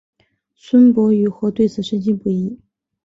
[0.55, 2.59] 孙傅与何对此深信不疑。